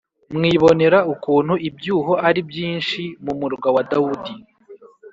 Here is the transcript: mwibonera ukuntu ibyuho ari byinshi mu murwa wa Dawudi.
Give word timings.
mwibonera 0.33 0.99
ukuntu 1.13 1.53
ibyuho 1.69 2.13
ari 2.27 2.41
byinshi 2.49 3.01
mu 3.23 3.33
murwa 3.39 3.67
wa 3.75 3.83
Dawudi. 3.89 4.33